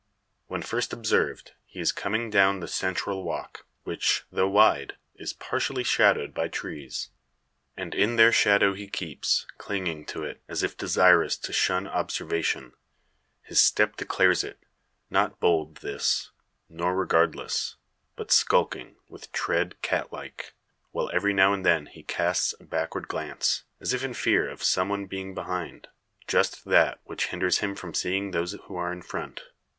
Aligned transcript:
When 0.47 0.63
first 0.63 0.93
observed, 0.93 1.51
he 1.63 1.79
is 1.79 1.91
coming 1.91 2.31
down 2.31 2.59
the 2.59 2.67
central 2.67 3.21
walk; 3.23 3.67
which, 3.83 4.23
though 4.31 4.47
wide, 4.49 4.95
is 5.13 5.31
partially 5.33 5.83
shadowed 5.83 6.33
by 6.33 6.47
trees. 6.47 7.11
And 7.77 7.93
in 7.93 8.15
their 8.15 8.31
shadow 8.31 8.73
he 8.73 8.87
keeps, 8.87 9.45
clinging 9.59 10.07
to 10.07 10.23
it, 10.23 10.41
as 10.47 10.63
if 10.63 10.75
desirous 10.75 11.37
to 11.37 11.53
shun 11.53 11.85
observation. 11.87 12.73
His 13.43 13.59
step 13.59 13.95
declares 13.95 14.43
it; 14.43 14.63
not 15.11 15.39
bold 15.39 15.75
this, 15.83 16.31
nor 16.67 16.95
regardless, 16.95 17.75
but 18.15 18.31
skulking, 18.31 18.95
with 19.07 19.31
tread 19.31 19.79
catlike; 19.83 20.53
while 20.89 21.11
every 21.13 21.31
now 21.35 21.53
and 21.53 21.63
then 21.63 21.85
he 21.85 22.01
casts 22.01 22.55
a 22.59 22.63
backward 22.63 23.07
glance, 23.07 23.65
as 23.79 23.93
if 23.93 24.03
in 24.03 24.15
fear 24.15 24.49
of 24.49 24.63
some 24.63 24.89
one 24.89 25.05
being 25.05 25.35
behind. 25.35 25.89
Just 26.27 26.65
that 26.65 27.01
which 27.03 27.27
hinders 27.27 27.59
him 27.59 27.75
from 27.75 27.93
seeing 27.93 28.31
those 28.31 28.53
who 28.63 28.75
are 28.75 28.91
in 28.91 29.03
front. 29.03 29.41